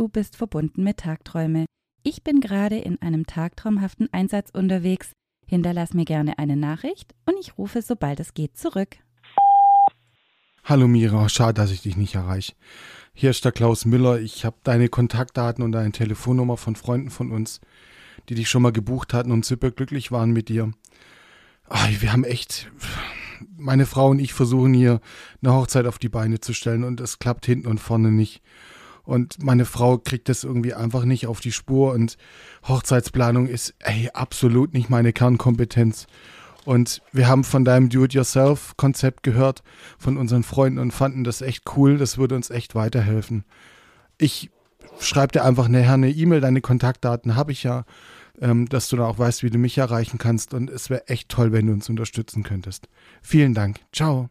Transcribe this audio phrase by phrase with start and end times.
[0.00, 1.66] du bist verbunden mit Tagträume.
[2.02, 5.12] Ich bin gerade in einem tagtraumhaften Einsatz unterwegs.
[5.46, 8.96] Hinterlass mir gerne eine Nachricht und ich rufe, sobald es geht, zurück.
[10.64, 12.54] Hallo Mira, schade, dass ich dich nicht erreiche.
[13.12, 14.20] Hier ist der Klaus Müller.
[14.20, 17.60] Ich habe deine Kontaktdaten und deine Telefonnummer von Freunden von uns,
[18.28, 20.72] die dich schon mal gebucht hatten und super glücklich waren mit dir.
[21.68, 22.70] Ach, wir haben echt,
[23.56, 25.00] meine Frau und ich versuchen hier
[25.42, 28.42] eine Hochzeit auf die Beine zu stellen und es klappt hinten und vorne nicht.
[29.04, 32.16] Und meine Frau kriegt das irgendwie einfach nicht auf die Spur und
[32.66, 36.06] Hochzeitsplanung ist ey, absolut nicht meine Kernkompetenz.
[36.64, 39.62] Und wir haben von deinem Do-it-yourself-Konzept gehört,
[39.98, 41.96] von unseren Freunden und fanden das echt cool.
[41.96, 43.44] Das würde uns echt weiterhelfen.
[44.18, 44.50] Ich
[44.98, 47.84] schreibe dir einfach nachher eine E-Mail, deine Kontaktdaten habe ich ja,
[48.40, 50.52] ähm, dass du da auch weißt, wie du mich erreichen kannst.
[50.54, 52.88] Und es wäre echt toll, wenn du uns unterstützen könntest.
[53.22, 53.80] Vielen Dank.
[53.92, 54.28] Ciao.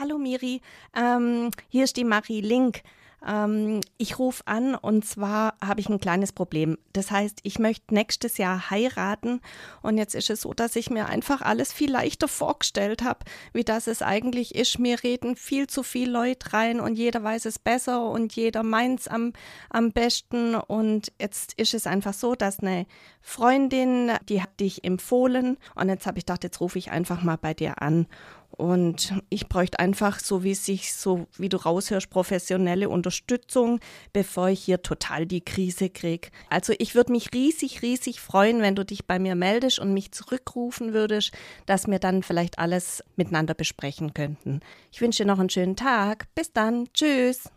[0.00, 0.60] Hallo Miri,
[0.94, 2.82] ähm, hier ist die Marie Link.
[3.26, 6.78] Ähm, ich rufe an und zwar habe ich ein kleines Problem.
[6.92, 9.40] Das heißt, ich möchte nächstes Jahr heiraten
[9.82, 13.64] und jetzt ist es so, dass ich mir einfach alles viel leichter vorgestellt habe, wie
[13.64, 14.78] das es eigentlich ist.
[14.78, 19.00] Mir reden viel zu viele Leute rein und jeder weiß es besser und jeder meint
[19.00, 19.32] es am,
[19.68, 22.86] am besten und jetzt ist es einfach so, dass eine
[23.20, 27.36] Freundin, die hat dich empfohlen und jetzt habe ich gedacht, jetzt rufe ich einfach mal
[27.36, 28.06] bei dir an
[28.50, 33.78] und ich bräuchte einfach, so wie sich, so wie du raushörst, professionelle Unterstützung,
[34.12, 36.28] bevor ich hier total die Krise kriege.
[36.50, 40.12] Also ich würde mich riesig, riesig freuen, wenn du dich bei mir meldest und mich
[40.12, 41.32] zurückrufen würdest,
[41.66, 44.60] dass wir dann vielleicht alles miteinander besprechen könnten.
[44.90, 46.26] Ich wünsche dir noch einen schönen Tag.
[46.34, 46.88] Bis dann.
[46.92, 47.50] Tschüss.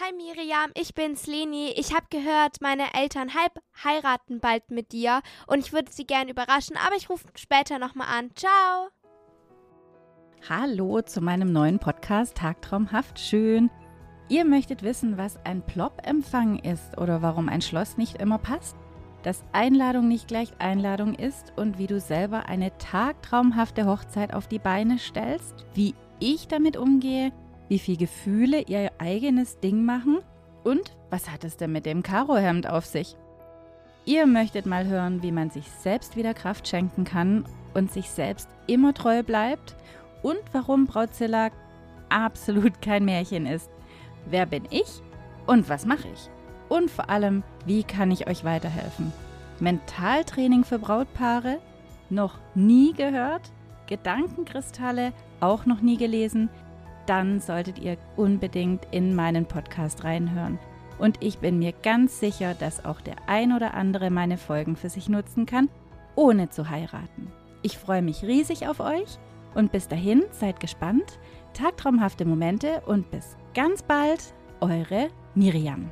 [0.00, 1.72] Hi Miriam, ich bin's Leni.
[1.76, 6.28] Ich habe gehört, meine Eltern halb heiraten bald mit dir und ich würde sie gern
[6.28, 8.30] überraschen, aber ich rufe später nochmal an.
[8.36, 8.90] Ciao.
[10.48, 13.70] Hallo zu meinem neuen Podcast Tagtraumhaft schön.
[14.28, 18.76] Ihr möchtet wissen, was ein Plop-Empfang ist oder warum ein Schloss nicht immer passt?
[19.24, 24.60] Dass Einladung nicht gleich Einladung ist und wie du selber eine tagtraumhafte Hochzeit auf die
[24.60, 25.66] Beine stellst?
[25.74, 27.32] Wie ich damit umgehe?
[27.68, 30.18] Wie viel Gefühle ihr eigenes Ding machen
[30.64, 33.16] und was hat es denn mit dem Karohemd auf sich?
[34.04, 38.48] Ihr möchtet mal hören, wie man sich selbst wieder Kraft schenken kann und sich selbst
[38.66, 39.76] immer treu bleibt
[40.22, 41.50] und warum Brautzilla
[42.08, 43.70] absolut kein Märchen ist.
[44.26, 45.02] Wer bin ich
[45.46, 46.30] und was mache ich?
[46.68, 49.12] Und vor allem, wie kann ich euch weiterhelfen?
[49.60, 51.58] Mentaltraining für Brautpaare?
[52.10, 53.50] Noch nie gehört?
[53.86, 55.12] Gedankenkristalle?
[55.40, 56.50] Auch noch nie gelesen?
[57.08, 60.58] Dann solltet ihr unbedingt in meinen Podcast reinhören.
[60.98, 64.88] Und ich bin mir ganz sicher, dass auch der ein oder andere meine Folgen für
[64.88, 65.68] sich nutzen kann,
[66.16, 67.32] ohne zu heiraten.
[67.62, 69.18] Ich freue mich riesig auf euch
[69.54, 71.18] und bis dahin seid gespannt,
[71.54, 75.90] tagtraumhafte Momente und bis ganz bald, eure Miriam.